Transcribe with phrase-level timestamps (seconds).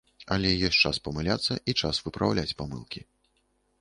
[0.35, 3.05] Але ёсць час памыляцца, і час выпраўляць памылкі.